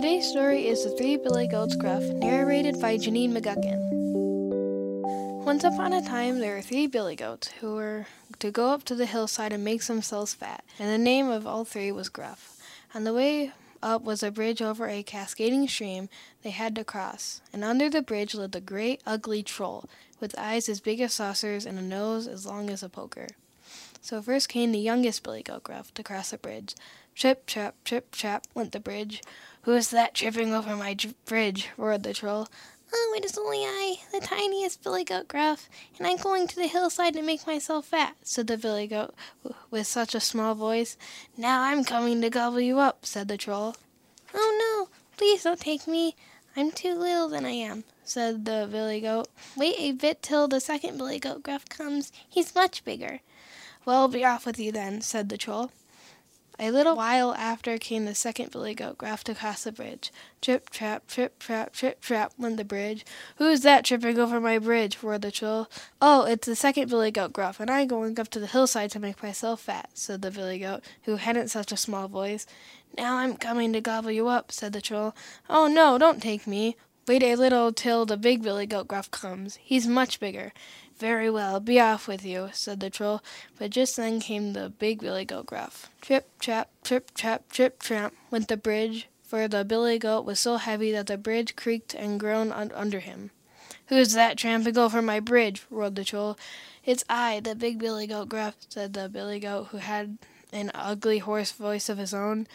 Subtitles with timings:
[0.00, 3.78] Today's story is The Three Billy Goats Gruff, narrated by Janine McGuckin.
[5.44, 8.06] Once upon a time, there were three billy goats who were
[8.38, 11.66] to go up to the hillside and make themselves fat, and the name of all
[11.66, 12.58] three was Gruff.
[12.94, 13.52] On the way
[13.82, 16.08] up was a bridge over a cascading stream
[16.42, 19.84] they had to cross, and under the bridge lived a great ugly troll,
[20.18, 23.26] with eyes as big as saucers and a nose as long as a poker.
[24.00, 26.74] So first came the youngest billy goat Gruff to cross the bridge.
[27.20, 29.22] Trip, trap, trip, trap, went the bridge.
[29.64, 31.68] Who is that tripping over my j- bridge?
[31.76, 32.48] roared the troll.
[32.94, 36.66] Oh, it is only I, the tiniest billy goat Gruff, and I'm going to the
[36.66, 39.14] hillside to make myself fat, said the billy goat
[39.70, 40.96] with such a small voice.
[41.36, 43.76] Now I'm coming to gobble you up, said the troll.
[44.32, 44.56] Oh
[44.88, 46.16] no, please don't take me.
[46.56, 49.28] I'm too little than I am, said the billy goat.
[49.58, 52.12] Wait a bit till the second billy goat Gruff comes.
[52.26, 53.20] He's much bigger.
[53.84, 55.70] Well, be off with you then, said the troll.
[56.62, 60.12] A little while after came the second billy goat Gruff to cross the bridge.
[60.42, 63.06] Trip, trap, trip, trap, trip, trap, went the bridge.
[63.36, 65.02] Who's that tripping over my bridge?
[65.02, 65.70] roared the troll.
[66.02, 69.00] Oh, it's the second billy goat Gruff, and I'm going up to the hillside to
[69.00, 72.44] make myself fat, said the billy goat, who hadn't such a small voice.
[72.94, 75.14] Now I'm coming to gobble you up, said the troll.
[75.48, 76.76] Oh no, don't take me.
[77.08, 79.56] Wait a little till the big billy goat Gruff comes.
[79.62, 80.52] He's much bigger.
[81.00, 83.22] Very well, be off with you, said the troll,
[83.58, 85.88] but just then came the big billy goat Gruff.
[86.02, 90.58] Trip, trap, trip, trap, trip, tramp, went the bridge, for the billy goat was so
[90.58, 93.30] heavy that the bridge creaked and groaned un- under him.
[93.86, 95.62] Who's that tramping over my bridge?
[95.70, 96.36] roared the troll.
[96.84, 100.18] It's I, the big billy goat Gruff, said the billy goat, who had
[100.52, 102.46] an ugly hoarse voice of his own.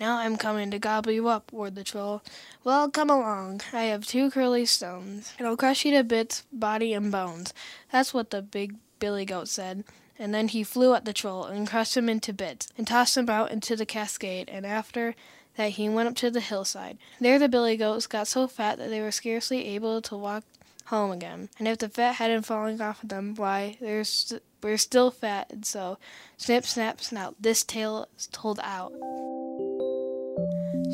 [0.00, 2.22] Now I'm coming to gobble you up, roared the troll.
[2.62, 3.62] Well, come along.
[3.72, 7.52] I have two curly stones, and I'll crush you to bits, body and bones.
[7.90, 9.84] That's what the big billy goat said.
[10.18, 13.28] And then he flew at the troll and crushed him into bits, and tossed him
[13.28, 15.14] out into the cascade, and after
[15.56, 16.98] that he went up to the hillside.
[17.20, 20.44] There the billy goats got so fat that they were scarcely able to walk
[20.86, 21.48] home again.
[21.58, 25.50] And if the fat hadn't fallen off of them, why, they're st- we're still fat,
[25.50, 25.98] and so
[26.36, 27.36] snip, snap, snout.
[27.40, 28.92] This tale is told out.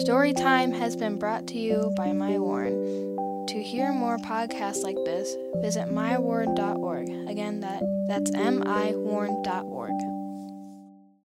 [0.01, 3.47] Storytime has been brought to you by My Warren.
[3.49, 7.09] To hear more podcasts like this, visit mywarren.org.
[7.29, 10.14] Again, that, that's miwarren.org.